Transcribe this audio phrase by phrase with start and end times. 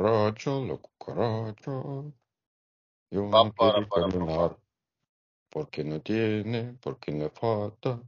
[0.00, 1.72] cucaracha, la cucaracha.
[3.10, 4.56] Yo no quiero caminar
[5.50, 8.00] porque no tiene, porque le falta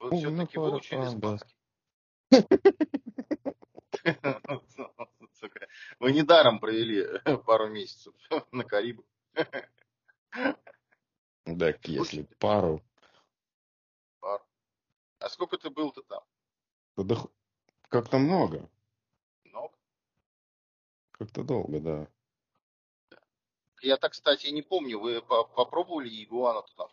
[0.00, 1.54] Вы все-таки выучили испанский?
[6.00, 7.06] Вы недаром провели
[7.46, 8.12] пару месяцев
[8.52, 9.06] на Карибах.
[11.58, 12.82] Так, если пару,
[14.20, 14.44] Пару.
[15.18, 16.22] А сколько ты был-то там?
[17.88, 18.68] как-то Много?
[21.18, 22.08] Как-то долго, да.
[23.80, 26.88] Я так, кстати, не помню, вы по- попробовали игуану туда?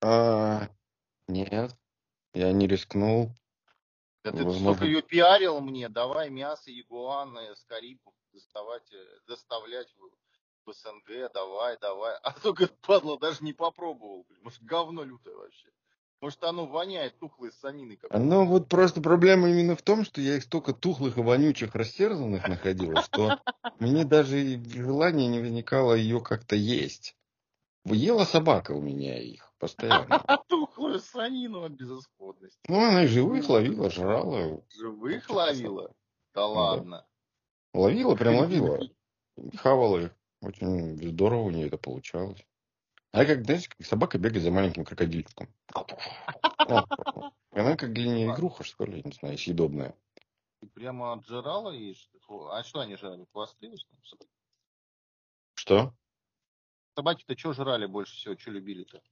[0.00, 0.68] А,
[1.28, 1.76] нет,
[2.34, 3.30] я не рискнул.
[4.24, 4.74] Да ты Возможно.
[4.74, 11.32] столько ее пиарил мне, давай мясо игуаны с Карибов доставать, э, доставлять в, в СНГ,
[11.32, 12.16] давай, давай.
[12.22, 14.40] А только, падла, даже не попробовал, блин.
[14.44, 15.70] Может, говно лютое вообще.
[16.22, 20.36] Может, оно воняет тухлой саниной как Ну вот просто проблема именно в том, что я
[20.36, 23.40] их столько тухлых и вонючих растерзанных находил, что
[23.80, 27.16] мне даже желания не возникало ее как-то есть.
[27.84, 30.22] Ела собака у меня их постоянно.
[30.48, 32.60] тухлую санину от безысходности.
[32.68, 34.62] Ну, она и живых ловила, жрала.
[34.78, 35.92] Живых ловила?
[36.34, 36.46] Да.
[36.46, 37.04] ладно.
[37.74, 38.78] Ловила, прям ловила.
[39.56, 40.16] Хавала их.
[40.40, 42.46] Очень здорово у нее это получалось.
[43.12, 45.48] А как, знаете, как собака бегает за маленьким крокодильчиком.
[47.50, 49.94] Она как для нее игруха, что ли, не знаю, съедобная.
[50.74, 51.94] Прямо отжирала и?
[52.50, 53.24] А что они жрали?
[53.32, 53.74] Пласты?
[55.54, 55.94] что?
[56.94, 58.36] Собаки-то что жрали больше всего?
[58.38, 59.02] Что любили-то?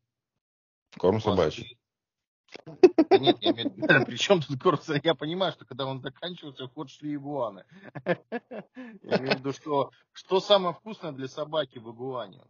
[0.97, 1.79] Корм собачий.
[3.11, 4.91] Да нет, я имею в виду, при чем тут курс?
[5.03, 7.65] Я понимаю, что когда он заканчивался, в ход шли игуаны.
[9.03, 12.43] Я имею в виду, что что самое вкусное для собаки в игуане?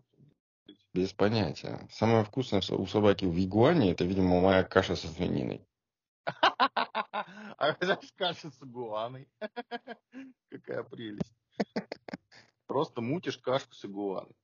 [0.93, 1.87] Без понятия.
[1.91, 5.67] Самое вкусное у собаки в игуане, это, видимо, моя каша со свининой.
[7.59, 7.75] А
[8.17, 9.29] каша с игуаной?
[10.51, 11.35] Какая прелесть.
[12.67, 14.35] Просто мутишь кашку с игуаной.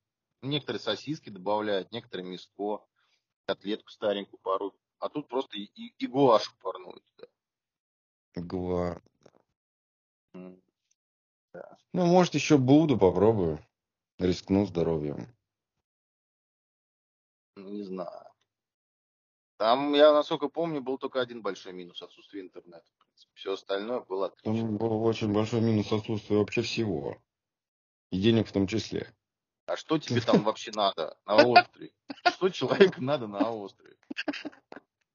[0.42, 2.84] Некоторые сосиски добавляют, некоторые мяско,
[3.46, 4.74] котлетку старенькую пару.
[4.98, 7.28] А тут просто и, и, и гуашу парную туда.
[8.34, 9.00] Игуа.
[10.34, 13.58] Ну, может, еще буду, попробую.
[14.18, 15.35] Рискну здоровьем.
[17.56, 18.26] Не знаю.
[19.58, 22.84] Там, я насколько помню, был только один большой минус отсутствие интернета.
[23.32, 24.52] Все остальное было отлично.
[24.52, 27.16] Там был очень большой минус отсутствия вообще всего.
[28.10, 29.10] И денег в том числе.
[29.66, 31.92] А что тебе там вообще надо на острове?
[32.26, 33.96] Что человеку надо на острове?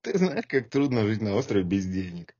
[0.01, 2.35] Ты знаешь, как трудно жить на острове без денег.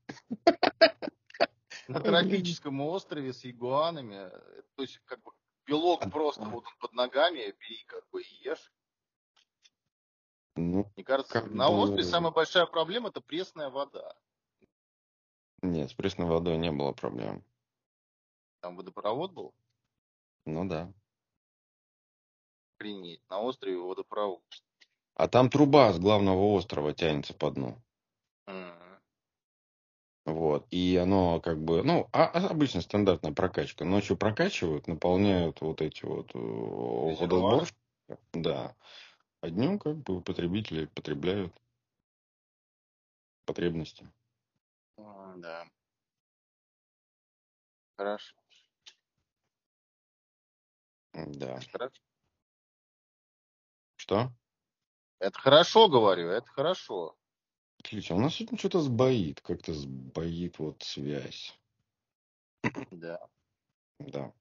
[1.86, 4.30] На тропическом острове с игуанами,
[4.74, 5.32] то есть как бы
[5.66, 8.72] белок просто вот он под ногами, бери как бы и ешь.
[10.56, 14.14] Ну, Мне кажется, Как на бы- острове самая большая проблема это пресная вода.
[15.62, 17.42] нет, с пресной водой не было проблем.
[18.60, 19.54] Там водопровод был?
[20.44, 20.92] Ну да.
[22.76, 23.22] Охренеть.
[23.30, 24.42] На острове водопровод.
[25.14, 27.80] А там труба с главного острова тянется по дну.
[30.24, 30.66] Вот.
[30.70, 33.84] И оно как бы, ну, а, а обычно стандартная прокачка.
[33.84, 37.76] Ночью прокачивают, наполняют вот эти вот э, водосборщики.
[38.32, 38.76] Да.
[39.42, 41.52] А днем как бы потребители потребляют
[43.44, 44.08] потребности.
[44.98, 45.64] М, Да.
[47.98, 48.34] Хорошо.
[51.14, 51.60] Да.
[51.72, 52.00] Хорошо.
[53.96, 54.32] Что?
[55.20, 57.16] Это хорошо, говорю, это хорошо.
[57.80, 58.16] Отлично.
[58.16, 59.40] У нас сегодня что-то сбоит.
[59.40, 61.58] Как-то сбоит вот связь.
[62.90, 63.18] Да.
[63.98, 64.32] Да.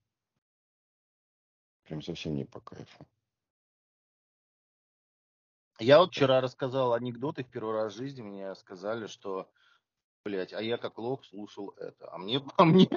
[1.83, 3.05] Прям совсем не по кайфу.
[5.81, 9.49] Я вот вчера рассказал анекдот, и в первый раз в жизни мне сказали, что,
[10.23, 12.07] блядь, а я как лох слушал это.
[12.13, 12.87] А мне, а мне,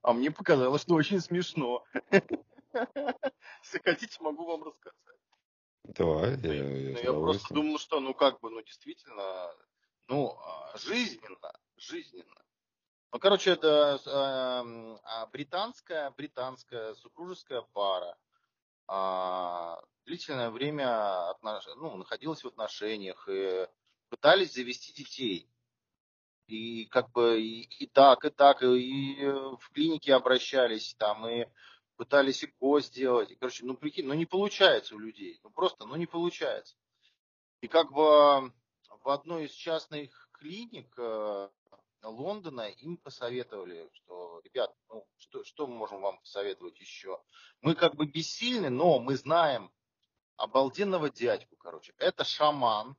[0.00, 1.84] а мне показалось, что очень смешно.
[2.72, 4.96] Если хотите, могу вам рассказать.
[5.84, 9.50] Давай, я, я Ну, я просто думал, что, ну, как бы, ну, действительно,
[10.08, 12.42] ну, а, жизненно, жизненно.
[13.12, 18.16] Ну, короче, это э, а, британская, британская супружеская пара
[18.92, 21.64] а, длительное время отнош...
[21.76, 23.68] ну, находилась в отношениях и
[24.08, 25.48] пытались завести детей.
[26.48, 31.46] И как бы и, и так, и так, и, и в клинике обращались там, и
[31.94, 33.30] пытались ЭКО сделать.
[33.30, 35.38] И, короче, ну прикинь, ну не получается у людей.
[35.44, 36.74] Ну просто, ну не получается.
[37.60, 38.52] И как бы
[39.04, 41.48] в одной из частных клиник э,
[42.08, 47.20] Лондона им посоветовали, что, ребят, ну что, что мы можем вам посоветовать еще?
[47.60, 49.70] Мы как бы бессильны, но мы знаем
[50.36, 51.94] обалденного дядьку, короче.
[51.98, 52.96] Это шаман,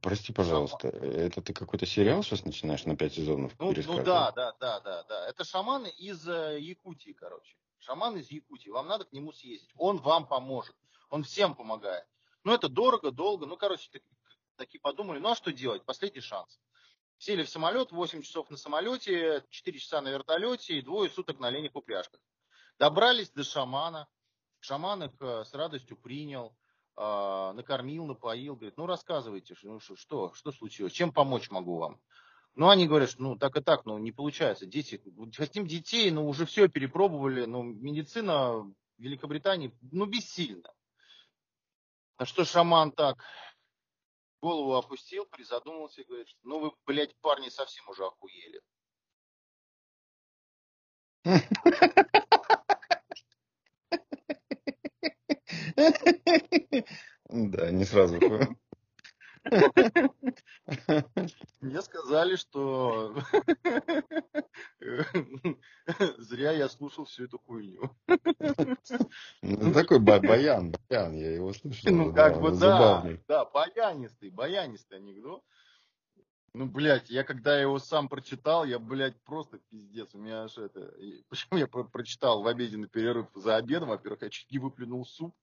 [0.00, 4.52] Прости, пожалуйста, это ты какой-то сериал сейчас начинаешь на пять сезонов ну, ну да, да,
[4.58, 5.28] да, да, да.
[5.28, 7.54] Это шаманы из э, Якутии, короче.
[7.80, 8.70] Шаман из Якутии.
[8.70, 9.70] Вам надо к нему съездить.
[9.76, 10.74] Он вам поможет.
[11.10, 12.06] Он всем помогает.
[12.44, 13.44] Ну, это дорого, долго.
[13.44, 14.02] Ну, короче, так,
[14.56, 15.84] такие подумали, ну, а что делать?
[15.84, 16.58] Последний шанс.
[17.18, 21.48] Сели в самолет, 8 часов на самолете, 4 часа на вертолете и двое суток на
[21.48, 22.20] оленях упряжках.
[22.78, 24.08] Добрались до шамана.
[24.60, 26.56] Шаман их э, с радостью принял
[26.96, 32.00] э, накормил, напоил, говорит, ну рассказывайте, ну что, что, случилось, чем помочь могу вам?
[32.56, 35.02] Ну, они говорят, что ну так и так, ну не получается, дети,
[35.36, 40.72] хотим детей, но уже все перепробовали, но медицина в Великобритании, ну бессильна.
[42.16, 43.24] А что шаман так
[44.44, 48.60] голову опустил, призадумался и говорит, ну вы, блядь, парни совсем уже охуели.
[57.30, 58.18] Да, не сразу.
[61.60, 63.14] Мне сказали, что
[66.18, 67.90] зря я слушал всю эту хуйню.
[69.42, 71.92] Ну, такой баян, баян, я его слышал.
[71.92, 75.42] Ну, как бы, да, да, баянистый, баянистый анекдот.
[76.54, 80.14] Ну, блядь, я когда его сам прочитал, я, блядь, просто пиздец.
[80.14, 80.94] У меня аж это...
[81.28, 83.88] Почему я прочитал в обеденный перерыв за обедом?
[83.88, 85.34] Во-первых, я чуть не выплюнул суп.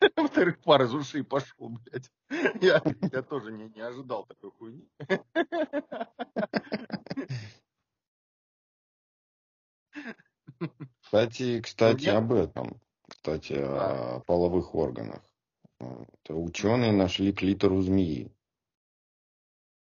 [0.16, 2.10] Во-вторых, пар из ушей пошел, блядь.
[2.60, 4.88] Я, я тоже не, не ожидал такой хуйни.
[11.02, 12.14] Кстати, кстати, Нет?
[12.16, 12.80] об этом.
[13.08, 14.16] Кстати, да.
[14.16, 15.22] о половых органах.
[16.28, 18.30] Ученые нашли клитор у змеи.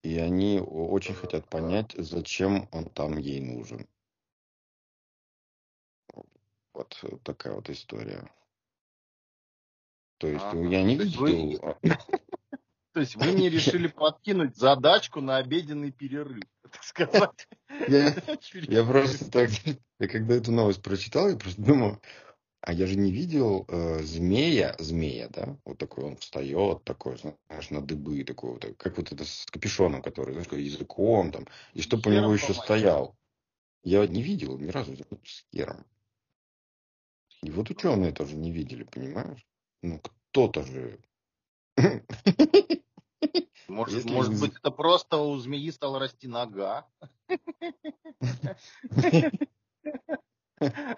[0.02, 3.88] И они очень хотят понять, зачем он там ей нужен.
[6.72, 8.30] Вот такая вот история.
[10.20, 10.68] То есть ага.
[10.68, 11.58] я не видел...
[11.62, 11.78] А
[12.92, 17.48] То есть вы не решили подкинуть задачку на обеденный перерыв, так сказать.
[17.88, 18.14] Я,
[18.54, 19.50] я просто так,
[19.98, 21.98] я когда эту новость прочитал, я просто думал,
[22.60, 27.70] а я же не видел э, змея, змея, да, вот такой он встает, такой, знаешь,
[27.70, 32.10] на дыбы, такой вот, как вот это с капюшоном, который, знаешь, языком там, и чтобы
[32.10, 33.16] у него еще стоял.
[33.82, 34.94] Я не видел ни разу
[35.24, 35.86] с кером.
[37.42, 39.46] И вот ученые тоже не видели, понимаешь?
[39.82, 40.98] Ну, кто-то же.
[43.68, 46.88] Может, может быть, это просто у змеи стала расти нога.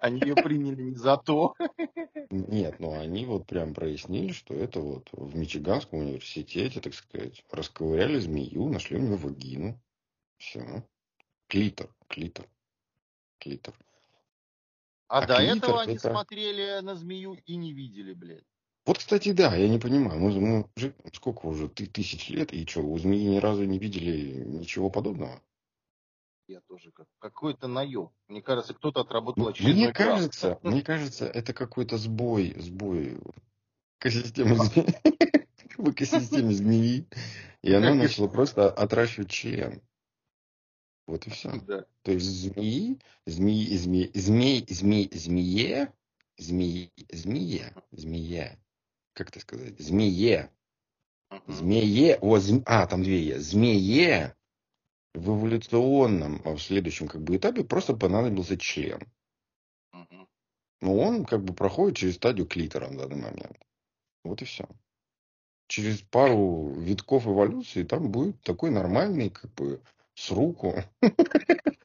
[0.01, 1.55] Они ее приняли не за то.
[2.31, 8.19] Нет, ну они вот прям прояснили, что это вот в Мичиганском университете, так сказать, расковыряли
[8.19, 9.81] змею, нашли у нее вагину.
[10.39, 10.83] Все.
[11.47, 12.49] Клитор, клитор,
[13.39, 13.75] клитор.
[15.09, 16.11] А, а до клитор этого они это...
[16.11, 18.52] смотрели на змею и не видели, блядь.
[18.85, 20.19] Вот, кстати, да, я не понимаю.
[20.19, 24.43] Мы, мы сколько уже, ты, тысяч лет, и что, у змеи ни разу не видели
[24.45, 25.41] ничего подобного?
[26.53, 28.11] я тоже как какой-то наеб.
[28.29, 30.69] Мне кажется, кто-то отработал очередной Мне кажется, краску.
[30.69, 33.19] мне кажется, это какой-то сбой, сбой
[33.99, 35.47] экосистемы змеи,
[35.79, 37.07] в экосистеме змеи.
[37.63, 39.81] И она начала просто отращивать член.
[41.07, 41.53] Вот и все.
[41.67, 41.87] Да.
[42.03, 45.93] То есть змеи, змеи, змеи, змей, змей, змее,
[46.37, 48.59] змеи, змея, змея,
[49.15, 50.51] как это сказать, змее,
[51.47, 52.63] змее, о, зм...
[52.67, 54.37] а, там две е, змее
[55.15, 59.01] в эволюционном, а в следующем как бы этапе просто понадобился член.
[59.93, 60.29] Угу.
[60.81, 63.59] Но он как бы проходит через стадию клитора на данный момент.
[64.25, 64.67] Вот и все.
[65.69, 69.83] Через пару витков эволюции там будет такой нормальный, как бы,
[70.15, 70.77] с руку.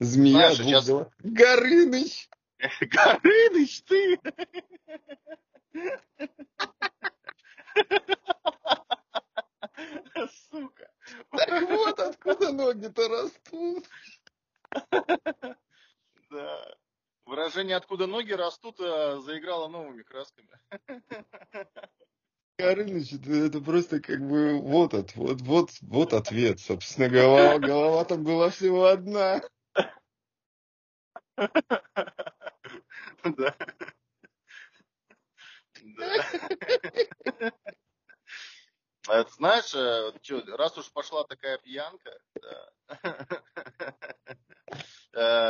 [0.00, 1.08] Змея Знаешь, сейчас...
[1.18, 2.28] Горыныч!
[2.80, 4.18] Горыныч ты!
[10.50, 10.90] Сука.
[11.30, 13.86] Так вот откуда ноги-то растут.
[16.30, 16.74] Да.
[17.24, 20.48] Выражение «откуда ноги растут» а, заиграло новыми красками.
[22.58, 28.24] Горыныч, это просто как бы вот, от, вот, вот, вот ответ, собственно, голова, голова там
[28.24, 29.42] была всего одна.
[31.36, 31.54] Да.
[35.82, 36.24] Да.
[39.08, 39.74] А это знаешь,
[40.30, 42.70] э, что, раз уж пошла такая пьянка, да.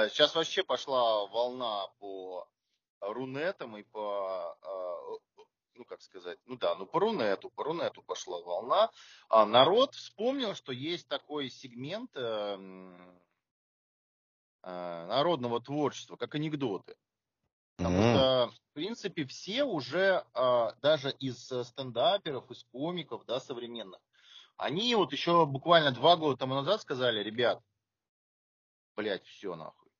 [0.08, 2.48] сейчас э, вообще пошла волна по
[3.00, 5.44] рунетам и по, э,
[5.74, 8.90] ну как сказать, ну да, ну по рунету, по рунету пошла волна.
[9.28, 12.10] А народ вспомнил, что есть такой сегмент
[14.62, 16.96] народного творчества, как анекдоты.
[17.78, 20.24] Потому что, в принципе, все уже,
[20.82, 24.00] даже из э, стендаперов, из комиков, да, современных,
[24.58, 27.62] они вот еще буквально два года тому назад сказали, ребят,
[28.96, 29.90] блядь, все нахуй.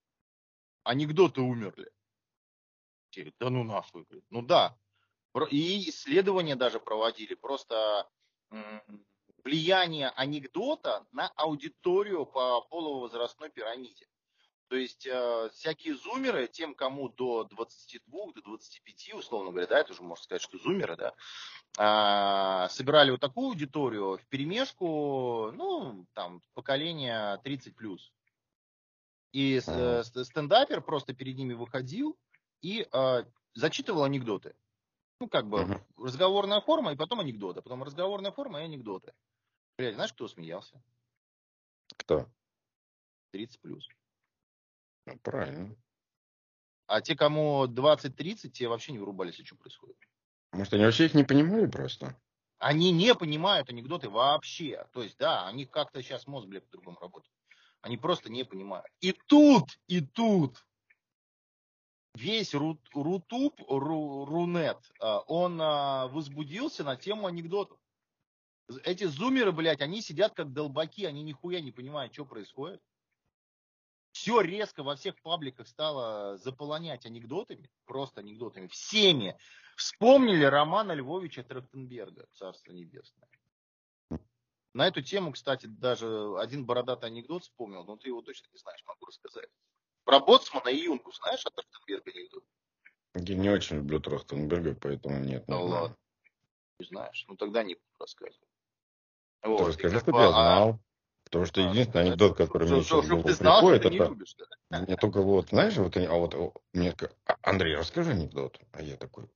[0.83, 1.91] Анекдоты умерли.
[3.39, 4.07] Да ну нахуй.
[4.31, 4.77] Ну да.
[5.51, 7.35] И исследования даже проводили.
[7.35, 8.11] Просто
[9.45, 14.09] влияние анекдота на аудиторию по полувозрастной пирамиде.
[14.69, 19.93] То есть э, всякие зумеры, тем, кому до 22, до 25, условно говоря, да, это
[19.93, 26.43] уже можно сказать, что зумеры, да, э, собирали вот такую аудиторию в перемешку, ну, там,
[26.53, 28.13] поколение 30 плюс.
[29.33, 32.19] И э, стендапер просто перед ними выходил
[32.61, 34.55] и э, зачитывал анекдоты.
[35.21, 37.63] Ну, как бы, разговорная форма, и потом анекдоты.
[37.63, 39.15] Потом разговорная форма и анекдоты.
[39.79, 40.81] Блядь, знаешь, кто смеялся?
[41.97, 42.27] Кто?
[43.33, 43.89] 30 плюс.
[45.09, 45.75] Ну, правильно.
[46.87, 49.97] А те, кому 20-30, те вообще не вырубались, что происходит.
[50.53, 52.19] Может, они вообще их не понимали просто?
[52.59, 54.87] Они не понимают анекдоты вообще.
[54.93, 57.33] То есть, да, они как-то сейчас мозг, блядь, по-другому работает.
[57.81, 58.87] Они просто не понимают.
[59.01, 60.67] И тут, и тут
[62.15, 67.79] весь Рутуб, Рунет, а, он а, возбудился на тему анекдотов.
[68.85, 72.83] Эти зумеры, блядь, они сидят как долбаки, они нихуя не понимают, что происходит
[74.19, 79.39] все резко во всех пабликах стало заполонять анекдотами, просто анекдотами, всеми.
[79.77, 83.29] Вспомнили Романа Львовича Трахтенберга, Царство Небесное.
[84.75, 88.83] На эту тему, кстати, даже один бородатый анекдот вспомнил, но ты его точно не знаешь,
[88.87, 89.49] могу рассказать.
[90.05, 92.45] Про Боцмана и Юнгу знаешь от Трахтенберга анекдот?
[93.15, 95.45] Я не очень люблю Трахтенберга, поэтому нет.
[95.47, 95.97] Ну ладно.
[96.81, 97.25] Не знаешь.
[97.29, 98.49] Ну тогда не буду рассказывать.
[99.43, 99.69] Вот.
[99.69, 100.81] Расскажи, чтобы я знал.
[101.29, 104.17] Потому что единственный анекдот, который мне сейчас в голову приходит, это...
[104.71, 106.95] Мне только вот, знаешь, вот, а вот мне
[107.27, 108.59] «А, Андрей, расскажи анекдот.
[108.73, 109.29] А я такой,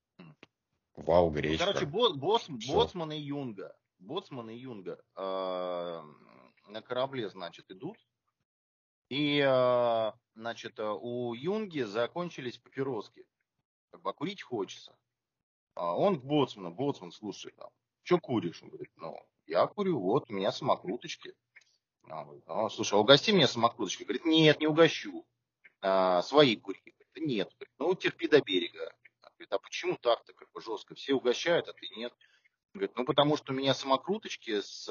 [0.96, 1.66] вау, ну, гречка.
[1.66, 3.76] Короче, босс, Боцман и Юнга.
[3.98, 6.02] Боцман и Юнга э,
[6.68, 7.98] на корабле, значит, идут.
[9.10, 9.42] И,
[10.34, 13.26] значит, у Юнги закончились папироски.
[13.90, 14.96] Как бы, а курить хочется.
[15.74, 17.68] А он к Боцману, Боцман, слушай, там,
[18.02, 18.62] что куришь?
[18.62, 21.34] Он говорит, ну, я курю, вот, у меня самокруточки.
[22.08, 24.06] А, слушай, а угости меня самокруточкой.
[24.06, 25.24] Говорит, нет, не угощу.
[25.80, 26.80] А, свои кури.
[26.84, 27.50] Говорит, нет.
[27.54, 28.92] Говорит, ну, терпи до берега.
[29.22, 30.94] Говорит, а почему так-то как бы жестко?
[30.94, 32.12] Все угощают, а ты нет.
[32.74, 34.88] Говорит, ну, потому что у меня самокруточки с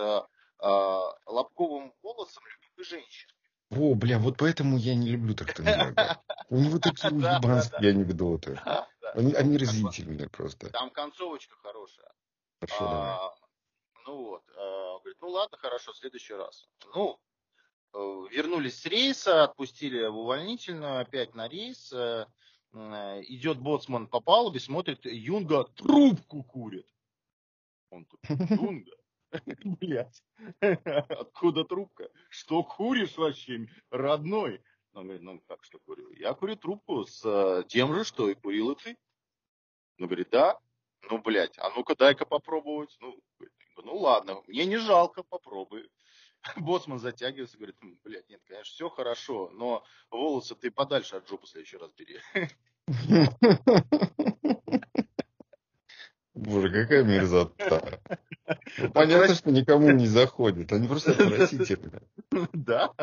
[0.59, 3.33] а, лобковым волосом любимой женщины.
[3.71, 6.21] О, бля, вот поэтому я не люблю Трахтенберга.
[6.49, 8.59] У него такие ебанские анекдоты.
[9.13, 10.69] Они разительные просто.
[10.69, 12.11] Там концовочка хорошая.
[12.59, 13.33] Хорошо,
[14.11, 16.67] ну вот, э, говорит, ну ладно, хорошо, в следующий раз.
[16.93, 17.17] Ну,
[17.93, 17.97] э,
[18.31, 21.93] вернулись с рейса, отпустили в увольнительную, опять на рейс.
[21.93, 22.25] Э,
[22.73, 26.87] идет боцман по палубе, смотрит, Юнга трубку курит.
[27.89, 28.91] Он тут, Юнга?
[29.79, 30.21] Блять,
[30.59, 32.09] откуда трубка?
[32.29, 34.61] Что куришь вообще, родной?
[34.91, 36.11] Он говорит, ну как что курю?
[36.11, 38.97] Я курю трубку с тем же, что и курил и ты.
[39.99, 40.59] Он говорит, да?
[41.09, 42.95] Ну, блядь, а ну-ка дай-ка попробовать.
[42.99, 43.17] Ну,
[43.83, 45.89] ну ладно, мне не жалко, попробуй.
[46.57, 51.49] Боцман затягивается, говорит, блядь, нет, конечно, все хорошо, но волосы ты подальше от жопы в
[51.49, 52.19] следующий раз бери.
[56.33, 57.99] Боже, какая мерзота.
[58.93, 60.71] Понятно, что никому не заходит.
[60.71, 62.01] Они просто отвратительные.
[62.53, 62.93] Да.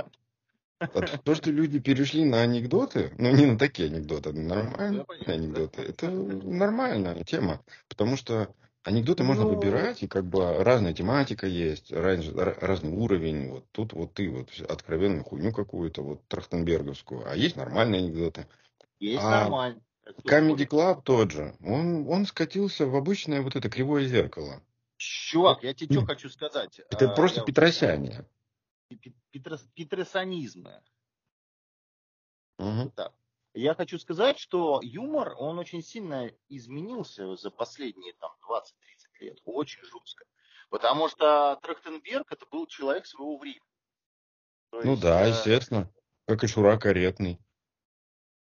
[0.80, 5.04] А то, что люди перешли на анекдоты, ну не на такие анекдоты, а на нормальные
[5.26, 7.60] анекдоты, это нормальная тема.
[7.88, 8.54] Потому что
[8.84, 9.54] Анекдоты можно ну...
[9.54, 13.50] выбирать, и как бы разная тематика есть, раз, разный уровень.
[13.50, 18.46] Вот тут вот ты вот откровенную хуйню какую-то, вот трахтенберговскую, а есть нормальные анекдоты.
[18.98, 19.80] Есть а нормально.
[20.24, 21.54] Comedy Club тот же.
[21.60, 24.62] Он, он скатился в обычное вот это кривое зеркало.
[24.96, 26.80] Чувак, я тебе что хочу сказать.
[26.90, 27.46] Это а, просто я...
[27.46, 28.24] петросяне.
[29.30, 29.68] Петрос...
[29.74, 30.80] Петросанизмы.
[32.58, 32.90] Угу.
[32.96, 33.12] Так.
[33.54, 38.64] Я хочу сказать, что юмор, он очень сильно изменился за последние там 20-30
[39.20, 39.38] лет.
[39.44, 40.24] Очень жестко.
[40.70, 43.62] Потому что Трахтенберг это был человек своего времени.
[44.70, 45.90] То ну есть, да, э, естественно.
[46.26, 47.40] Как и Шура каретный.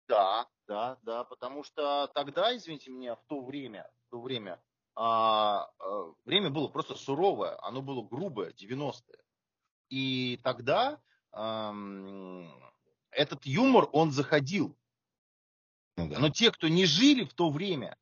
[0.08, 4.60] Да, да, да, потому что тогда, извините меня, в то время, в то время,
[4.96, 9.18] а, а, время было просто суровое, оно было грубое, 90-е.
[9.90, 11.00] И тогда
[11.30, 11.72] а,
[13.10, 14.77] этот юмор, он заходил.
[15.98, 16.18] Ну, да.
[16.20, 17.96] Но те, кто не жили в то время,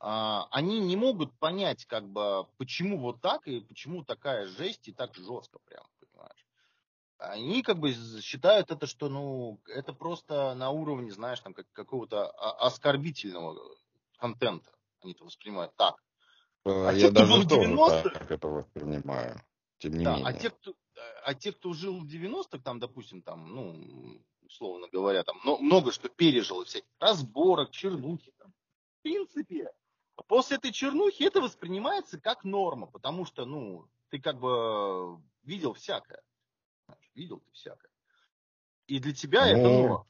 [0.00, 4.92] а, они не могут понять, как бы, почему вот так и почему такая жесть и
[4.92, 6.46] так жестко прям, понимаешь.
[7.16, 12.30] они как бы считают это, что ну это просто на уровне, знаешь, там как, какого-то
[12.30, 13.58] оскорбительного
[14.18, 14.70] контента.
[15.02, 15.94] Они это воспринимают так.
[16.66, 19.40] А, а те, я кто даже жил в 90-х, так это воспринимаю.
[19.78, 20.26] Тем не да, менее.
[20.28, 20.74] А те, кто,
[21.24, 26.08] а те, кто жил в 90-х, там, допустим, там, ну, условно говоря, там много что
[26.08, 28.32] пережил, всяких разборок, чернухи.
[28.38, 28.52] Там.
[28.98, 29.70] В принципе,
[30.26, 36.22] после этой чернухи это воспринимается как норма, потому что, ну, ты как бы видел всякое.
[37.14, 37.90] Видел ты всякое.
[38.86, 40.06] И для тебя ну, это норма.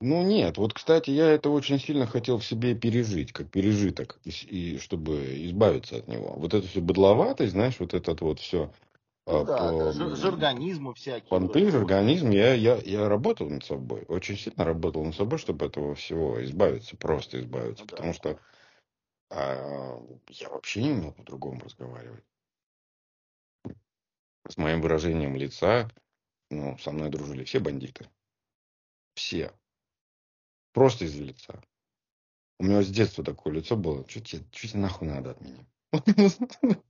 [0.00, 4.30] Ну нет, вот, кстати, я это очень сильно хотел в себе пережить, как пережиток, и,
[4.30, 6.34] и чтобы избавиться от него.
[6.36, 8.70] Вот это все быдловатость, знаешь, вот этот вот все
[9.26, 11.28] ну, а, да, по, да, жаргонизмы всякие.
[11.28, 12.30] Понты, жаргонизм.
[12.30, 14.04] Я, я, я работал над собой.
[14.08, 16.96] Очень сильно работал над собой, чтобы этого всего избавиться.
[16.96, 17.84] Просто избавиться.
[17.84, 18.14] Ну, потому да.
[18.14, 18.40] что
[19.30, 22.24] а, я вообще не умел по-другому разговаривать.
[24.46, 25.90] С моим выражением лица,
[26.50, 28.06] ну, со мной дружили все бандиты.
[29.14, 29.52] Все.
[30.74, 31.62] Просто из лица.
[32.58, 34.06] У меня с детства такое лицо было.
[34.06, 35.66] Что тебе, что тебе нахуй надо от меня?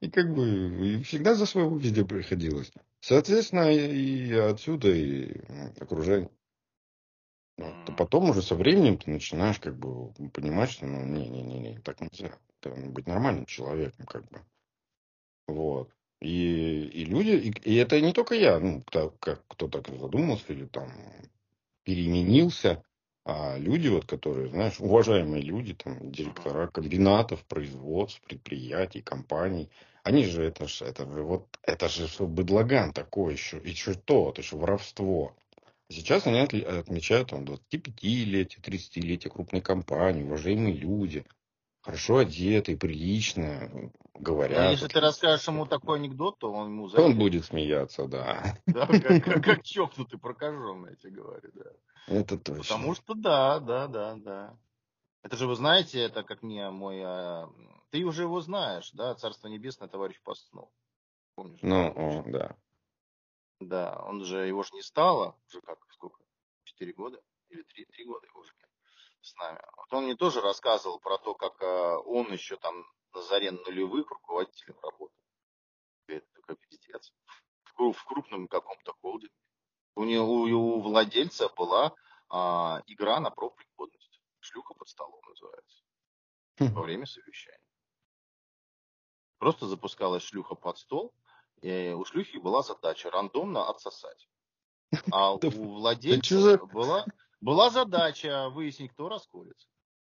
[0.00, 2.72] И как бы и всегда за своего везде приходилось.
[3.00, 5.40] Соответственно, и отсюда, и
[5.80, 6.30] окружение.
[7.58, 7.74] Вот.
[7.88, 12.38] А потом уже со временем ты начинаешь как бы понимать, что ну не-не-не, так нельзя.
[12.60, 14.42] Это быть нормальным человеком, как бы.
[15.46, 15.90] Вот.
[16.20, 20.52] И, и люди, и, и это не только я, ну, кто, как, кто так задумался
[20.52, 20.90] или там
[21.84, 22.82] переменился,
[23.28, 29.68] а люди, вот, которые, знаешь, уважаемые люди, там, директора комбинатов, производств, предприятий, компаний,
[30.04, 34.42] они же, это же, это же, вот, это же быдлаган такой еще, еще то, это
[34.42, 35.34] еще воровство.
[35.88, 41.24] Сейчас они отмечают там 25-летие, 30-летие крупной компании, уважаемые люди,
[41.82, 44.66] хорошо одетые, прилично, говорят.
[44.66, 47.10] Ну, если ты расскажешь ему такой анекдот, то он ему зайдет.
[47.10, 48.56] Он будет смеяться, да.
[48.68, 51.72] Да, как, как, как чокнутый прокаженный, я тебе говорю, да.
[52.06, 52.62] Это точно.
[52.62, 54.58] Потому что да, да, да, да.
[55.22, 57.02] Это же вы знаете, это как мне мой...
[57.02, 57.48] А...
[57.90, 60.68] Ты уже его знаешь, да, Царство Небесное, товарищ Паснов.
[61.34, 61.60] Помнишь?
[61.62, 62.56] Ну, о, да.
[63.60, 66.22] Да, он же, его же не стало, уже как, сколько,
[66.64, 68.66] четыре года или три, три года его уже нет
[69.26, 69.60] с нами.
[69.76, 74.10] Вот он мне тоже рассказывал про то, как а, он еще там на заре нулевых
[74.10, 75.16] руководителем работал.
[76.06, 77.12] Это такой пиздец.
[77.76, 79.34] В, в крупном каком-то холдинге.
[79.96, 81.94] У него у владельца была
[82.28, 84.20] а, игра на профпригодность.
[84.40, 85.84] Шлюха под столом называется.
[86.58, 86.74] Хм.
[86.74, 87.58] Во время совещания.
[89.38, 91.14] Просто запускалась шлюха под стол,
[91.62, 94.28] и у шлюхи была задача рандомно отсосать.
[95.12, 97.06] А у владельца была,
[97.40, 99.68] была задача выяснить, кто расколется.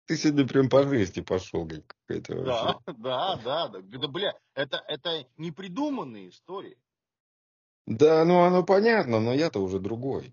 [0.06, 3.80] Ты сегодня прям по жести пошел какая-то Да, да, да, да.
[3.80, 6.78] Да, бля, это, это не придуманные истории.
[7.90, 10.32] Да, ну оно понятно, но я-то уже другой.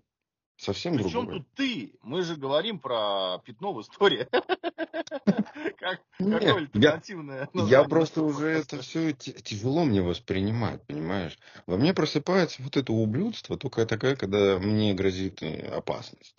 [0.56, 1.40] Совсем Причем другой.
[1.40, 1.92] тут ты?
[2.02, 4.28] Мы же говорим про пятно в истории.
[5.78, 11.36] Как, альтернативное я, просто уже это все тяжело мне воспринимать, понимаешь?
[11.66, 16.36] Во мне просыпается вот это ублюдство, только такая, когда мне грозит э, опасность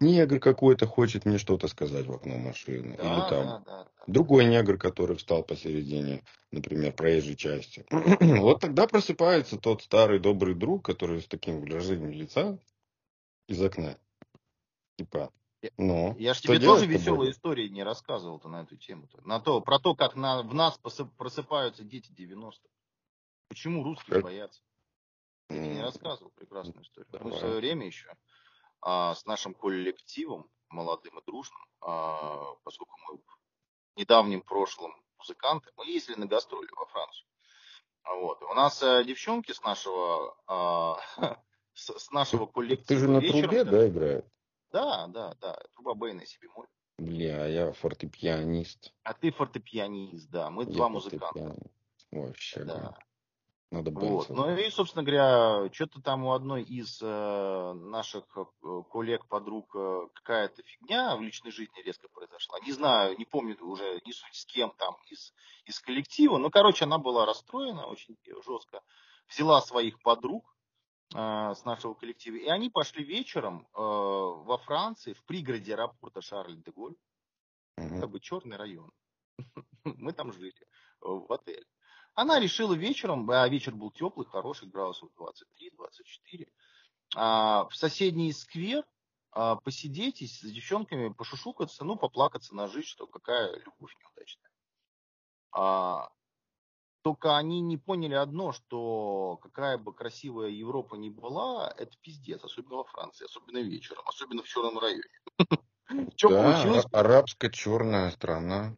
[0.00, 2.94] негр какой-то хочет мне что-то сказать в окно машины.
[2.94, 3.88] Или там да, да, да.
[4.06, 7.86] Другой негр, который встал посередине, например, проезжей части.
[8.40, 12.58] вот тогда просыпается тот старый добрый друг, который с таким выражением лица
[13.48, 13.98] из окна.
[14.96, 15.32] Типа,
[15.76, 19.20] ну, я же тебе тоже веселые истории не рассказывал-то на эту тему-то.
[19.26, 20.78] На то, про то, как на, в нас
[21.16, 22.68] просыпаются дети 90-х.
[23.48, 24.24] Почему русские как?
[24.24, 24.62] боятся?
[25.50, 27.08] Я тебе не рассказывал прекрасную историю.
[27.12, 27.28] Давай.
[27.28, 28.12] Мы в свое время еще
[28.80, 33.20] а, с нашим коллективом, молодым и дружным, а, поскольку мы
[33.96, 37.26] недавнем прошлом музыканты, мы ездили на гастроли во Францию.
[38.20, 38.42] Вот.
[38.42, 40.96] У нас а, девчонки с нашего, а,
[41.74, 42.86] с, с нашего коллектива.
[42.86, 44.26] Ты же на вечером, трубе, да, играет?
[44.72, 45.58] Да, да, да.
[45.74, 46.66] Труба Б себе мой.
[46.98, 48.92] Бля, я фортепианист.
[49.02, 50.50] А ты фортепианист, да.
[50.50, 51.56] Мы я два музыканта.
[52.10, 52.74] Вообще, да.
[52.74, 52.98] да.
[53.70, 54.28] Надо вот.
[54.28, 58.44] Ну и, собственно говоря, что-то там у одной из э, наших э,
[58.90, 62.60] коллег, подруг э, какая-то фигня в личной жизни резко произошла.
[62.60, 65.32] Не знаю, не помню уже, не суть с кем там из,
[65.64, 66.38] из коллектива.
[66.38, 68.80] Но, короче, она была расстроена очень жестко.
[69.28, 70.44] Взяла своих подруг
[71.12, 72.36] э, с нашего коллектива.
[72.36, 76.94] И они пошли вечером э, во Франции, в пригороде аэропорта Шарль-де-Голь.
[77.80, 78.00] Mm-hmm.
[78.00, 78.92] Как бы черный район.
[79.84, 80.54] Мы там жили,
[81.00, 81.64] в отеле.
[82.14, 86.48] Она решила вечером, а вечер был теплый, хороший, градусов 23-24,
[87.16, 88.84] а, в соседний сквер
[89.32, 94.50] а, посидеть и с девчонками пошушукаться, ну, поплакаться на жизнь, что какая любовь неудачная.
[95.50, 96.08] А,
[97.02, 102.76] Только они не поняли одно, что какая бы красивая Европа ни была, это пиздец, особенно
[102.76, 105.02] во Франции, особенно вечером, особенно в черном районе.
[106.16, 106.86] Что получилось?
[106.92, 108.76] Арабская черная страна.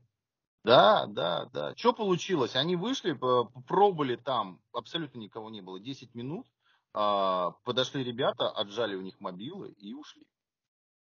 [0.66, 1.76] Да, да, да.
[1.76, 2.56] Что получилось?
[2.56, 3.12] Они вышли,
[3.68, 6.44] пробовали там, абсолютно никого не было, 10 минут.
[6.92, 10.26] А, подошли ребята, отжали у них мобилы и ушли.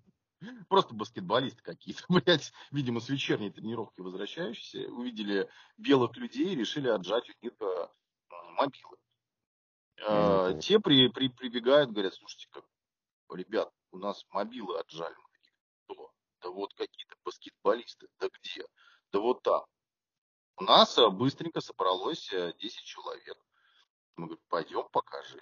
[0.69, 7.27] Просто баскетболисты какие-то, блядь, видимо, с вечерней тренировки возвращающиеся, увидели белых людей и решили отжать
[7.27, 7.87] у них э,
[8.51, 8.97] мобилы.
[10.07, 12.65] Э, те при, при, прибегают, говорят, слушайте, как,
[13.33, 15.15] ребят, у нас мобилы отжали.
[16.43, 18.08] Да вот какие-то баскетболисты.
[18.19, 18.65] Да где?
[19.12, 19.65] Да вот там.
[20.58, 23.38] У нас э, быстренько собралось 10 человек.
[24.17, 25.41] Мы говорим, пойдем покажи.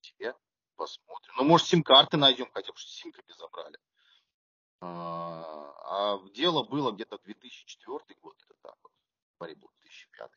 [0.00, 0.34] Тебе
[0.76, 1.34] посмотрим.
[1.36, 3.78] Ну, может, сим-карты найдем, хотя бы симками забрали.
[4.80, 8.92] А, а дело было где-то 2004 год, это так вот,
[9.38, 10.30] был 2005.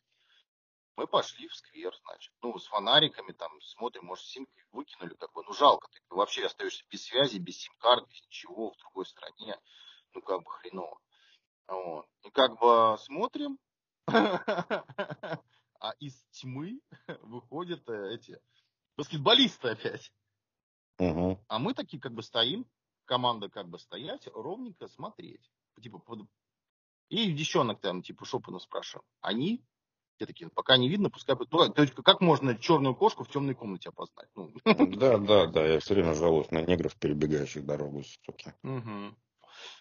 [0.98, 5.44] Мы пошли в сквер, значит, ну, с фонариками там смотрим, может, симки выкинули, как бы,
[5.44, 9.60] ну, жалко, ты вообще остаешься без связи, без сим-карт, без ничего, в другой стране,
[10.14, 11.00] ну, как бы хреново.
[11.68, 12.08] Вот.
[12.24, 13.60] И как бы смотрим,
[14.08, 16.80] а из тьмы
[17.22, 18.40] выходят э, эти
[18.96, 20.14] баскетболисты опять.
[21.00, 21.44] Угу.
[21.48, 22.66] А мы такие как бы стоим,
[23.06, 25.52] команда как бы стоять, ровненько смотреть.
[25.82, 26.28] Типа, под...
[27.10, 29.06] И девчонок там, типа, шепотом спрашиваем.
[29.22, 29.64] Они
[30.18, 31.36] те такие, пока не видно, пускай...
[31.36, 34.30] То, то есть, как можно черную кошку в темной комнате опознать?
[34.36, 34.52] Ну.
[34.66, 38.54] Да, да, да, я все время жалуюсь на негров, перебегающих дорогу, суки.
[38.64, 39.16] Угу.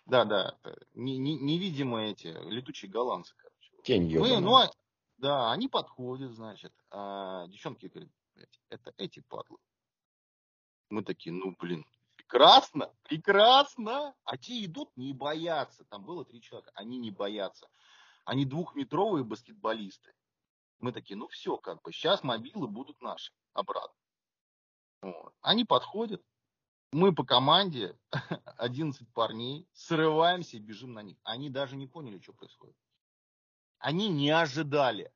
[0.07, 0.59] Да, да,
[0.95, 3.83] не, не, невидимые эти летучие голландцы, короче.
[3.83, 4.71] Тень Мы, ну, а,
[5.19, 8.11] да, они подходят, значит, а девчонки говорят,
[8.71, 9.59] это эти падлы.
[10.91, 11.85] Мы такие, ну, блин,
[12.35, 14.15] Прекрасно, прекрасно.
[14.25, 15.85] А те идут, не боятся.
[15.85, 17.69] Там было три человека, они не боятся.
[18.25, 20.13] Они двухметровые баскетболисты.
[20.85, 23.97] Мы такие, ну все, как бы, сейчас мобилы будут наши, обратно.
[25.01, 25.33] Вот.
[25.41, 26.23] Они подходят,
[26.93, 27.99] мы по команде,
[28.59, 31.17] 11 парней, срываемся и бежим на них.
[31.25, 32.77] Они даже не поняли, что происходит.
[33.79, 35.11] Они не ожидали.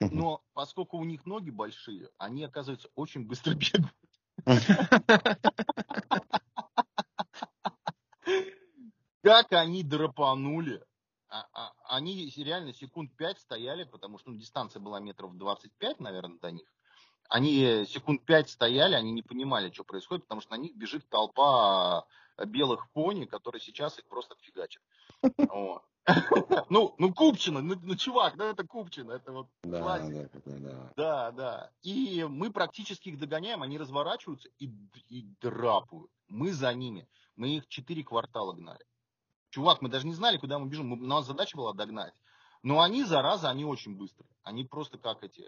[0.00, 3.96] Но поскольку у них ноги большие, они, оказывается, очень быстро бегают.
[9.22, 10.84] Как они драпанули.
[11.30, 16.38] А, а, они реально секунд пять стояли, потому что ну, дистанция была метров 25, наверное,
[16.38, 16.72] до них.
[17.28, 22.06] Они секунд пять стояли, они не понимали, что происходит, потому что на них бежит толпа
[22.46, 24.82] белых пони, которые сейчас их просто фигачат.
[26.70, 30.30] Ну, ну Купчина, ну, ну чувак, ну это Купчина, это вот да, классика.
[30.44, 30.92] Да, да.
[30.96, 31.70] да, да.
[31.82, 34.70] И мы практически их догоняем, они разворачиваются и,
[35.08, 36.10] и драпают.
[36.28, 37.08] Мы за ними.
[37.36, 38.84] Мы их четыре квартала гнали.
[39.50, 40.92] Чувак, мы даже не знали, куда мы бежим.
[40.92, 42.14] У нас задача была догнать.
[42.62, 44.30] Но они, зараза, они очень быстрые.
[44.42, 45.44] Они просто как эти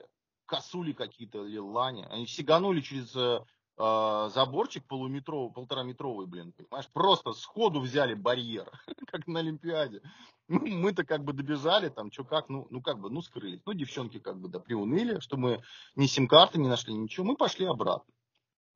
[0.47, 2.07] косули какие-то, лилани.
[2.11, 3.45] Они сиганули через э,
[3.79, 6.89] э, заборчик полуметровый, полтораметровый, блин, понимаешь?
[6.93, 8.71] Просто сходу взяли барьер,
[9.07, 10.03] как на Олимпиаде.
[10.49, 13.61] Ну, мы-то как бы добежали, там, что как, ну, ну, как бы, ну, скрылись.
[13.67, 15.63] Ну, девчонки как бы, да, приуныли, что мы
[15.95, 17.27] ни сим-карты не нашли, ничего.
[17.27, 18.13] Мы пошли обратно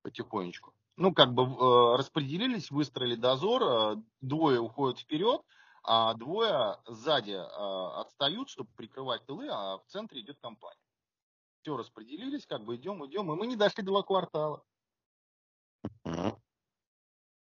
[0.03, 0.75] потихонечку.
[0.97, 5.43] Ну, как бы э, распределились, выстроили дозор, э, двое уходят вперед,
[5.83, 10.81] а двое сзади э, отстают, чтобы прикрывать тылы, а в центре идет компания.
[11.63, 14.63] Все распределились, как бы идем, идем, и мы не дошли до квартала.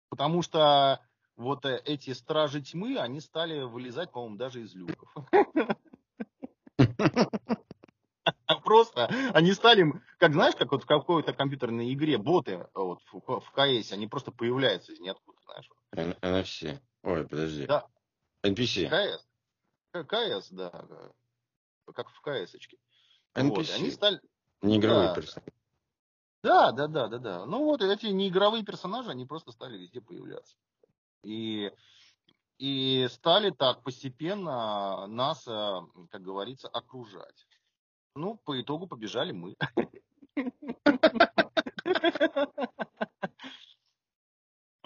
[0.09, 1.01] Потому что
[1.35, 5.13] вот э, эти стражи тьмы, они стали вылезать, по-моему, даже из люков.
[8.71, 13.91] Просто они стали, как знаешь, как вот в какой-то компьютерной игре боты вот, в, КС,
[13.91, 15.69] они просто появляются из ниоткуда, знаешь.
[16.23, 16.79] NFC.
[17.03, 17.65] Ой, подожди.
[17.65, 17.85] Да.
[18.45, 18.87] NPC.
[18.87, 19.27] КС.
[20.07, 20.71] КС, да.
[21.93, 22.77] Как в КС-очке.
[23.35, 23.49] NPC.
[23.49, 23.69] Вот.
[23.75, 24.21] Они стали...
[24.61, 25.15] Не игровые да.
[25.15, 25.51] персонажи.
[26.41, 27.45] Да, да, да, да, да.
[27.45, 30.55] Ну вот эти неигровые персонажи, они просто стали везде появляться.
[31.23, 31.73] И,
[32.57, 37.45] и стали так постепенно нас, э, как говорится, окружать.
[38.15, 39.55] Ну, по итогу побежали мы.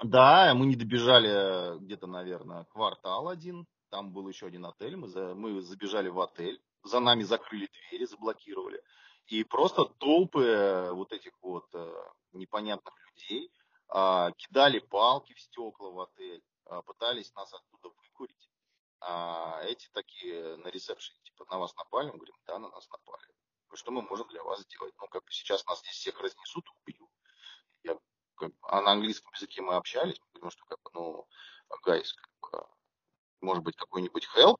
[0.03, 3.65] Да, мы не добежали где-то, наверное, квартал один.
[3.89, 4.95] Там был еще один отель.
[4.95, 6.61] Мы, за, мы забежали в отель.
[6.83, 8.79] За нами закрыли двери, заблокировали.
[9.27, 11.91] И просто толпы вот этих вот э,
[12.33, 13.51] непонятных людей
[13.87, 18.44] а, кидали палки в стекла в отель, а, пытались нас оттуда выкурить.
[19.07, 22.07] А эти такие на ресепшене, типа, на вас напали?
[22.07, 23.27] Мы говорим, да, на нас напали.
[23.75, 24.95] Что мы можем для вас сделать?
[24.99, 27.09] Ну, как бы сейчас нас здесь всех разнесут, убьют.
[27.83, 27.99] Я,
[28.33, 31.27] как, а на английском языке мы общались, мы говорим, что как бы, ну,
[31.83, 32.67] гайс, как бы,
[33.41, 34.59] может быть, какой-нибудь help?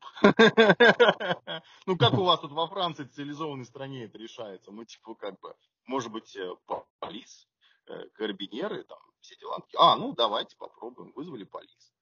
[1.86, 4.70] Ну, как у вас тут во Франции, цивилизованной стране это решается?
[4.70, 5.56] Мы, типа, как бы,
[5.86, 6.54] может быть, э,
[7.00, 7.48] полис,
[7.86, 9.58] э, карабинеры, там, все дела.
[9.76, 11.12] А, ну, давайте попробуем.
[11.16, 11.92] Вызвали полис.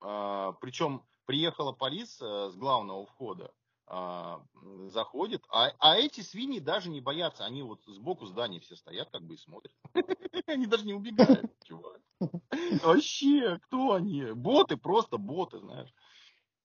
[0.00, 3.52] А, Причем приехала полис э, с главного входа,
[3.86, 4.42] а,
[4.88, 9.22] заходит, а, а эти свиньи даже не боятся, они вот сбоку здания все стоят, как
[9.22, 9.74] бы и смотрят.
[10.46, 12.00] Они даже не убегают, чувак.
[12.82, 14.32] Вообще, кто они?
[14.32, 15.92] Боты, просто боты, знаешь.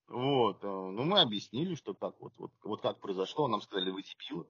[0.08, 4.04] Вот, э, ну мы объяснили, что так вот, вот, вот как произошло, нам сказали, вы
[4.04, 4.48] дебилы.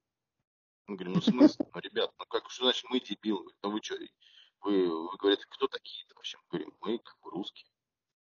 [0.85, 3.51] Мы говорим, ну в смысле, ну ребят, ну как, что значит мы дебилы?
[3.63, 3.95] Ну вы что,
[4.61, 6.37] вы, вы говорите, кто такие-то вообще?
[6.37, 7.69] Мы говорим, мы как бы русские.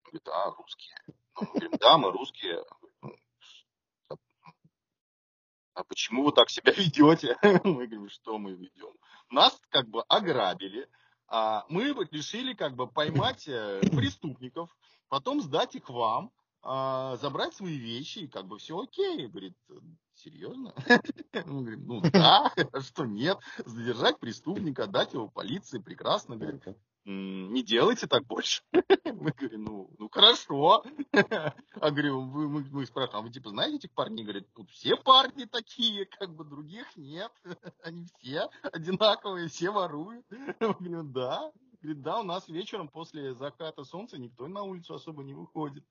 [0.03, 0.95] Он говорит, а, русские.
[1.79, 2.63] Да, мы русские.
[3.01, 3.15] «Ну,
[4.09, 4.15] а,
[5.73, 7.37] а почему вы так себя ведете?
[7.63, 8.93] Мы говорим, что мы ведем?
[9.29, 10.87] Нас как бы ограбили,
[11.27, 14.75] а мы решили как бы поймать э, преступников,
[15.09, 19.27] потом сдать их вам, а, забрать свои вещи, и как бы все окей.
[19.27, 19.57] Говорит,
[20.23, 20.73] серьезно?
[21.45, 26.37] Мы говорим, ну да, а что нет, задержать преступника, отдать его полиции, прекрасно.
[26.37, 26.63] Говорит,
[27.05, 28.63] не делайте так больше.
[28.71, 30.85] Мы говорим, ну, ну хорошо.
[31.11, 34.23] А говорю, вы, мы, мы спрашиваем, а вы типа знаете этих парней?
[34.23, 37.31] Говорит, тут все парни такие, как бы других нет.
[37.83, 40.25] Они все одинаковые, все воруют.
[40.31, 41.51] Мы говорим, да.
[41.81, 45.83] Говорит, да, у нас вечером после заката солнца никто на улицу особо не выходит.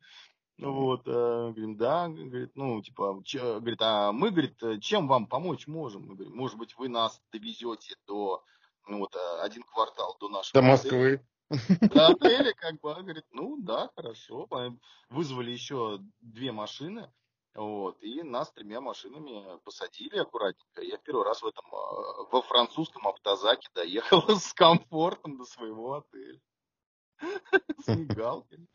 [0.58, 5.66] Вот, э, говорим, да, говорит, ну, типа, че, говорит, а мы, говорит, чем вам помочь
[5.66, 6.06] можем?
[6.06, 8.44] Мы говорим, может быть, вы нас довезете до
[8.86, 11.24] ну, вот, э, один квартал до нашего До Москвы.
[11.48, 11.50] До
[12.08, 14.48] отеля, как бы, а, говорит, ну да, хорошо.
[15.10, 17.12] Вызвали еще две машины,
[17.54, 20.82] вот, и нас тремя машинами посадили аккуратненько.
[20.82, 26.40] Я первый раз в этом, э, во французском автозаке доехал с комфортом до своего отеля.
[27.84, 28.66] С мигалками.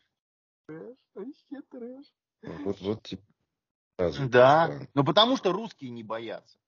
[0.68, 2.06] Трэш, вообще трэш.
[2.42, 3.24] Вот, вот типа.
[4.28, 6.58] Да, ну потому что русские не боятся.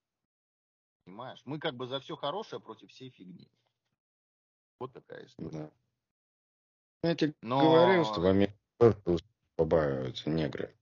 [1.05, 1.43] Понимаешь?
[1.45, 3.49] Мы как бы за все хорошее против всей фигни.
[4.79, 5.51] Вот такая история.
[5.51, 5.71] Да.
[7.03, 7.61] Я тебе Но...
[7.61, 8.59] говорил, что в Америке
[9.57, 10.75] побаиваются негры.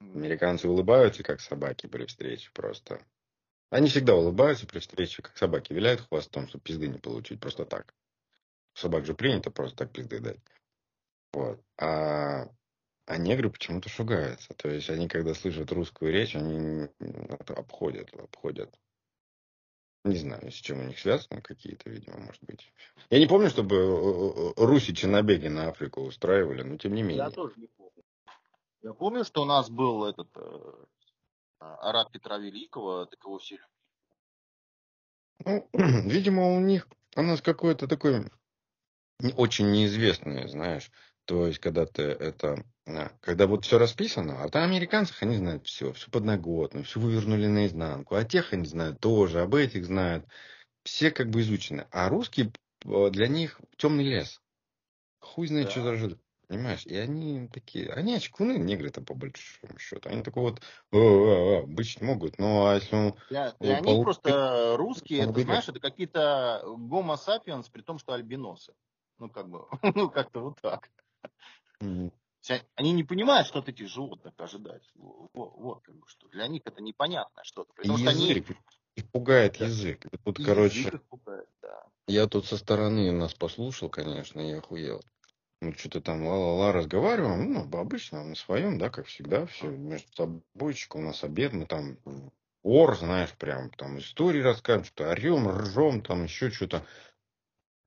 [0.00, 3.04] Американцы улыбаются, как собаки при встрече просто.
[3.68, 5.74] Они всегда улыбаются при встрече, как собаки.
[5.74, 7.94] Виляют хвостом, чтобы пизды не получить просто так.
[8.74, 10.40] Собак же принято просто так пизды дать.
[11.32, 11.60] Вот.
[11.78, 12.48] А,
[13.06, 14.54] а негры почему-то шугаются.
[14.54, 16.88] То есть они, когда слышат русскую речь, они
[17.48, 18.74] обходят, обходят.
[20.04, 22.72] Не знаю, с чем у них связано, какие-то, видимо, может быть.
[23.10, 27.24] Я не помню, чтобы э, э, русичи набеги на Африку устраивали, но тем не менее.
[27.24, 28.02] Я тоже не помню.
[28.80, 30.84] Я помню, что у нас был этот э,
[31.58, 33.58] Араб Петра Великого, так его все
[35.44, 38.30] Ну, видимо, у них, у нас какое-то такое
[39.36, 40.90] очень неизвестное, знаешь,
[41.30, 45.64] то есть, когда ты это, а, когда вот все расписано, а там американцах они знают
[45.64, 50.26] все, все подноготно, все вывернули наизнанку, а тех они знают тоже, об этих знают,
[50.82, 51.86] все как бы изучены.
[51.92, 52.50] А русские
[52.82, 54.42] для них темный лес.
[55.20, 55.70] Хуй знает, да.
[55.70, 56.84] что даже Понимаешь?
[56.84, 60.08] И они такие, они очкуны, негры-то по большому счету.
[60.08, 60.42] Они такой
[60.90, 63.14] вот быть могут, но а если он...
[63.28, 68.72] Для, для них просто русские, это, знаешь, это какие-то гомо сапиенс, при том, что альбиносы.
[69.20, 70.90] Ну, как бы, ну, как-то вот так.
[71.80, 72.12] Mm-hmm.
[72.76, 74.82] Они не понимают, что от этих животных ожидать.
[74.94, 77.72] Вот, вот как бы, что для них это непонятное что-то.
[77.74, 78.10] Потому язык.
[78.10, 78.44] что они...
[78.96, 79.66] Их пугает да.
[79.66, 80.06] язык.
[80.24, 81.86] Тут, и короче, язык пугает, да.
[82.08, 85.02] я тут со стороны нас послушал, конечно, и охуел.
[85.60, 90.96] Ну, что-то там ла-ла-ла разговариваем, ну, обычно на своем, да, как всегда, все между собойчик,
[90.96, 91.98] у нас обед, мы там
[92.62, 96.84] ор, знаешь, прям там истории рассказываем, что орем, ржем, там еще что-то.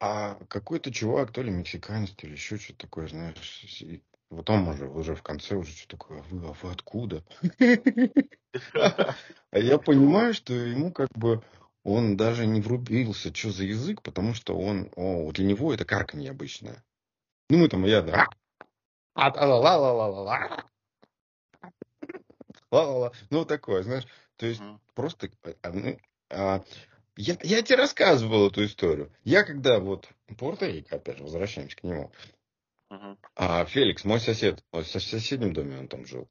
[0.06, 4.90] А какой-то чувак, то ли мексиканец, то ли еще что-то такое, знаешь, и потом уже,
[4.90, 7.24] уже в конце уже что такое, а вы, а вы откуда?
[9.52, 11.42] А я понимаю, что ему как бы
[11.84, 16.32] он даже не врубился, что за язык, потому что он, о, для него это карканье
[16.32, 16.84] обычное.
[17.50, 18.28] Ну, мы там, я, да.
[22.72, 23.12] Ла-ла-ла.
[23.30, 24.62] Ну, такое, знаешь, то есть
[24.96, 25.30] просто
[25.64, 25.98] а, ну,
[27.16, 29.12] я, я тебе рассказывал эту историю.
[29.24, 32.12] Я когда вот Пуэрто-Рико, опять же, возвращаемся к нему.
[32.92, 33.18] Uh-huh.
[33.36, 36.28] А Феликс, мой сосед, в соседнем доме он там жил.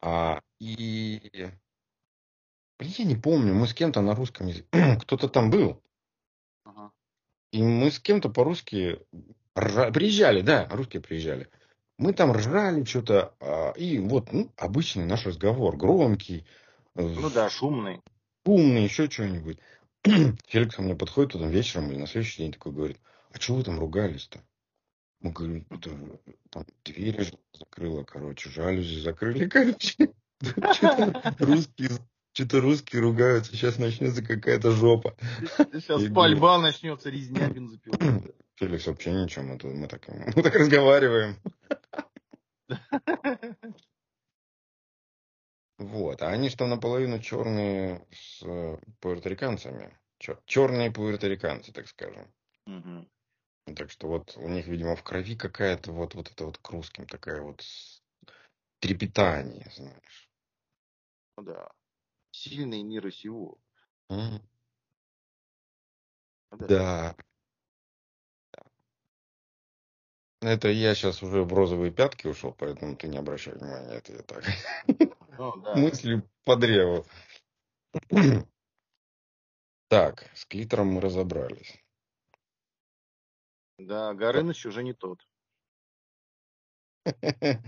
[0.00, 1.50] А, и
[2.80, 4.68] я не помню, мы с кем-то на русском языке,
[5.02, 5.82] кто-то там был.
[6.66, 6.90] Uh-huh.
[7.52, 9.00] И мы с кем-то по-русски
[9.58, 9.90] ржа...
[9.90, 11.50] приезжали, да, русские приезжали.
[11.98, 16.46] Мы там ржали что-то, а, и вот ну, обычный наш разговор, громкий.
[16.94, 18.00] Ну да, шумный.
[18.46, 19.58] Шумный, еще что-нибудь.
[20.48, 22.98] Феликс ко мне подходит потом вечером или на следующий день такой говорит,
[23.32, 24.40] а чего вы там ругались-то?
[25.20, 25.90] Мы говорим, это,
[26.50, 30.12] там, двери закрыла, короче, жалюзи закрыли, короче.
[30.40, 31.90] Что-то русские,
[32.32, 35.16] что-то русские ругаются, сейчас начнется какая-то жопа.
[35.72, 38.34] Сейчас говорю, пальба начнется, резня бензопилой.
[38.56, 41.36] Феликс, вообще ничего, мы, тут- мы, так, мы так разговариваем.
[45.78, 49.98] Вот, а они что наполовину черные с э, пуэрториканцами.
[50.46, 52.32] Черные пуэрториканцы, так скажем.
[52.64, 53.08] Мгм.
[53.76, 57.06] Так что вот у них, видимо, в крови какая-то вот, вот это вот к русским
[57.06, 57.62] такая вот
[58.80, 60.30] трепетание, знаешь.
[61.36, 61.68] Ну да.
[62.30, 63.58] Сильные мира сего.
[64.08, 64.40] Ну
[66.50, 66.66] да.
[66.68, 67.16] Да.
[70.40, 74.22] Это я сейчас уже в розовые пятки ушел, поэтому ты не обращай внимания, это я
[74.22, 74.44] так.
[75.38, 75.74] Ну да.
[75.74, 77.06] Мысли по древу.
[79.88, 81.80] Так, с клитором мы разобрались.
[83.78, 85.24] Да, Горыныч уже не тот.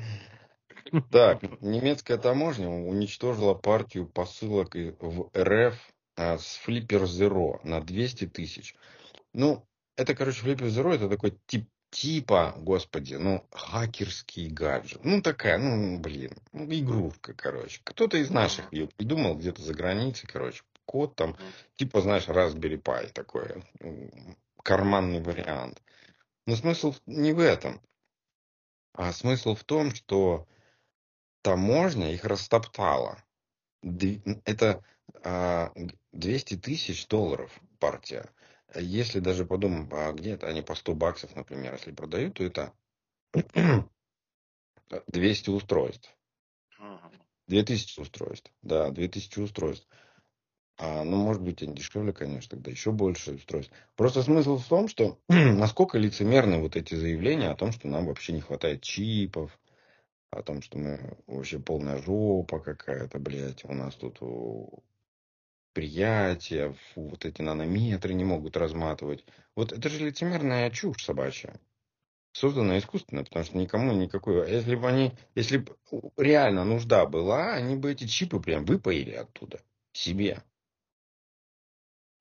[1.11, 5.75] Так, немецкая таможня уничтожила партию посылок в РФ
[6.17, 8.75] а, с Flipper Zero на 200 тысяч.
[9.35, 15.05] Ну, это, короче, Flipper Zero это такой тип типа, господи, ну, хакерский гаджет.
[15.05, 17.81] Ну, такая, ну, блин, ну, игрушка, короче.
[17.85, 20.63] Кто-то из наших ее придумал где-то за границей, короче.
[20.85, 21.37] Код там,
[21.77, 23.63] типа, знаешь, Raspberry Pi такой,
[24.63, 25.83] карманный вариант.
[26.47, 27.81] Но смысл не в этом.
[28.95, 30.47] А смысл в том, что
[31.43, 33.23] таможня их растоптала.
[34.45, 34.83] Это
[35.23, 38.29] а, г- 200 тысяч долларов партия.
[38.75, 42.73] Если даже подумать, а где это они по 100 баксов, например, если продают, то это
[45.07, 46.15] 200 устройств.
[46.79, 47.13] Мгм.
[47.49, 48.53] 2000 устройств.
[48.63, 49.87] Да, 2000 устройств.
[50.77, 53.73] А, ну, может быть, они дешевле, конечно, тогда еще больше устройств.
[53.97, 58.33] Просто смысл в том, что насколько лицемерны вот эти заявления о том, что нам вообще
[58.33, 59.59] не хватает чипов,
[60.31, 64.19] о том, что мы вообще полная жопа какая-то, блядь, у нас тут
[65.79, 69.25] о, приятия, фу, вот эти нанометры не могут разматывать.
[69.55, 71.55] Вот это же лицемерная чушь собачья.
[72.33, 74.45] Созданная искусственно, потому что никому никакой...
[74.45, 75.13] а Если бы они...
[75.37, 75.77] Если бы
[76.17, 79.61] реально нужда была, они бы эти чипы прям выпаили оттуда.
[79.93, 80.43] Себе.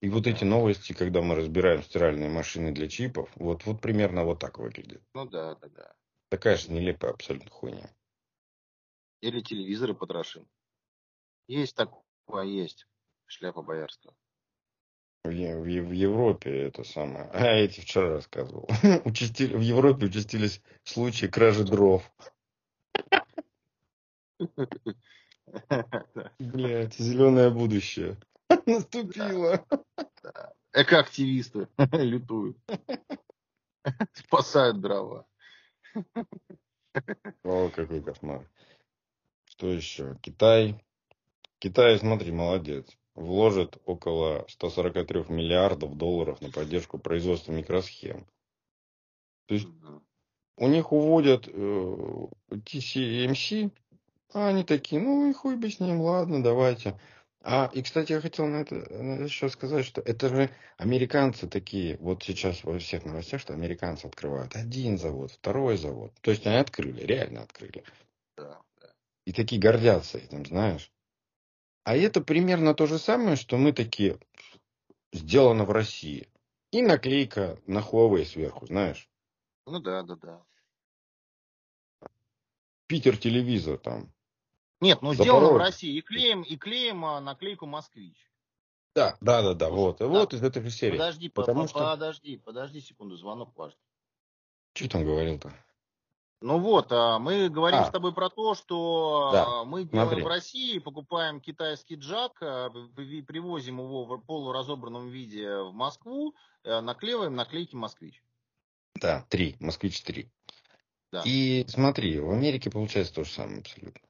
[0.02, 4.40] И вот эти новости, когда мы разбираем стиральные машины для чипов, вот, вот примерно вот
[4.40, 5.02] так выглядит.
[5.16, 5.96] Ну да, да, да.
[6.30, 7.90] Такая же нелепая абсолютно хуйня.
[9.22, 10.48] Или телевизоры потрошим.
[11.48, 12.86] Есть такое, есть.
[13.28, 14.16] Шляпа боярского.
[15.24, 17.26] В, в Европе это самое.
[17.34, 18.68] А я эти вчера рассказывал.
[19.06, 22.10] Участили, в Европе участились случаи кражи дров.
[26.40, 28.18] Блять, зеленое будущее.
[28.66, 29.66] Наступило.
[30.74, 32.58] Экоактивисты лютуют.
[34.14, 35.26] Спасают дрова.
[37.44, 38.50] О, какой кошмар.
[39.46, 40.18] Что еще?
[40.22, 40.84] Китай.
[41.60, 42.98] Китай, смотри, молодец.
[43.18, 48.28] Вложит около 143 миллиардов долларов на поддержку производства микросхем.
[49.48, 49.68] То есть
[50.58, 53.72] у них уводят э, TCMC,
[54.34, 57.00] а они такие, ну и хуй бы с ним, ладно, давайте.
[57.42, 61.48] А, и, кстати, я хотел на это, на это еще сказать, что это же американцы
[61.48, 66.14] такие, вот сейчас во всех новостях, что американцы открывают один завод, второй завод.
[66.22, 67.84] То есть они открыли, реально открыли.
[68.38, 68.94] Да, да.
[69.26, 70.92] И такие гордятся этим, знаешь.
[71.88, 74.20] А это примерно то же самое, что мы такие,
[75.14, 76.28] сделано в России.
[76.72, 79.10] И наклейка на Huawei сверху, знаешь.
[79.66, 80.46] Ну да, да, да.
[82.88, 84.12] Питер телевизор там.
[84.82, 85.24] Нет, ну Запорожье.
[85.24, 85.96] сделано в России.
[85.98, 88.18] И клеим, и клеим а, наклейку москвич.
[88.94, 90.00] Да, да, да, да, вот.
[90.00, 90.08] Да.
[90.08, 90.98] Вот из этой же серии.
[90.98, 93.80] Подожди, по- Потому по- что- подожди, подожди секунду, звонок важный.
[94.74, 95.54] Что там говорил-то?
[96.40, 97.86] Ну вот, а, мы говорим А.
[97.86, 100.24] с тобой про то, что Да, а, мы делаем смотри.
[100.24, 107.36] в России, покупаем китайский джак, а, при- привозим его в полуразобранном виде в Москву, наклеиваем
[107.36, 108.24] наклейки «Москвич».
[108.96, 110.30] Да, три, Москвич 3.
[111.12, 111.24] Да.
[111.26, 114.02] И смотри, в Америке получается то же самое абсолютно.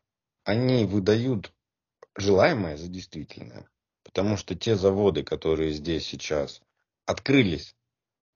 [0.43, 1.53] Они выдают
[2.15, 3.69] желаемое за действительное.
[4.03, 6.61] Потому что те заводы, которые здесь сейчас
[7.05, 7.75] открылись,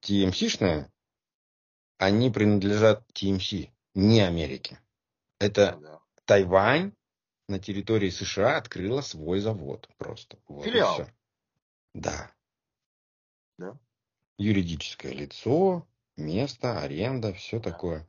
[0.03, 0.89] TMC-шные,
[1.97, 4.79] они принадлежат TMC, не Америке.
[5.39, 5.99] Это Да.
[6.25, 6.93] Тайвань
[7.47, 10.39] на территории США открыла свой завод просто.
[10.47, 11.07] Вот Филиал.
[11.93, 12.31] Да.
[13.57, 13.77] Да.
[14.37, 17.71] Юридическое лицо, место, аренда, все Да.
[17.71, 18.07] такое.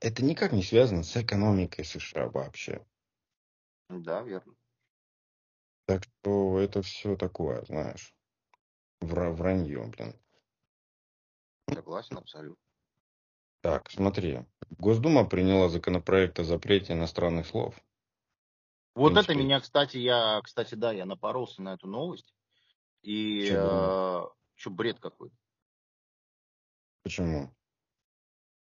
[0.00, 2.86] Это никак не связано с экономикой США вообще.
[3.88, 4.54] Да, верно.
[5.86, 8.14] Так что это все такое, знаешь,
[9.00, 10.14] вра- вранье, блин.
[11.68, 12.69] Согласен абсолютно.
[13.60, 14.40] Так, смотри.
[14.78, 17.74] Госдума приняла законопроект о запрете иностранных слов.
[18.94, 22.34] Вот принципе, это меня, кстати, я, кстати, да, я напоролся на эту новость.
[23.02, 24.22] И э,
[24.54, 25.34] что бред какой-то.
[27.02, 27.54] Почему?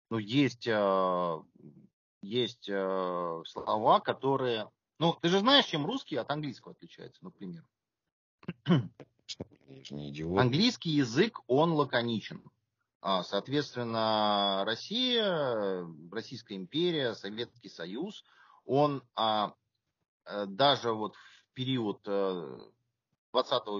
[0.09, 1.43] Ну, есть, э,
[2.21, 4.69] есть э, слова, которые...
[4.99, 7.65] Ну, ты же знаешь, чем русский от английского отличается, например.
[9.91, 12.43] Английский язык, он лаконичен.
[13.05, 18.23] А, соответственно, Россия, Российская империя, Советский Союз,
[18.63, 19.55] он а,
[20.25, 22.71] э, даже вот в период 20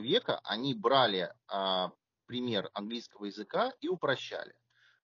[0.02, 1.94] века они брали а,
[2.26, 4.54] пример английского языка и упрощали.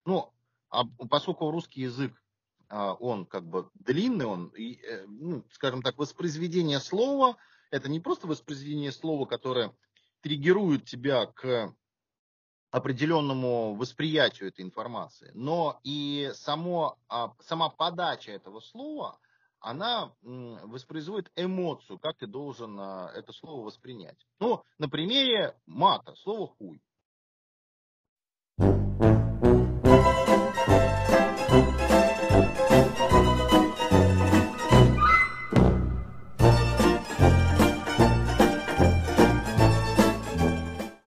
[0.03, 0.33] Ну,
[0.69, 2.21] а поскольку русский язык,
[2.69, 7.37] он как бы длинный, он, э, ну, скажем так, воспроизведение слова,
[7.71, 9.73] это не просто воспроизведение слова, которое
[10.21, 11.73] триггирует тебя к
[12.71, 19.17] определенному восприятию этой информации, но и само, а, сама подача этого слова,
[19.61, 24.17] она воспроизводит эмоцию, как ты должен это слово воспринять.
[24.39, 26.81] Ну, на примере мата, слово хуй.